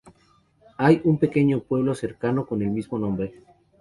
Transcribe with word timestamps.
Hay 0.77 0.99
un 1.03 1.19
pequeño 1.19 1.59
pueblo 1.59 1.93
cercano 1.93 2.47
con 2.47 2.63
el 2.63 2.71
mismo 2.71 2.97
nombre. 2.97 3.43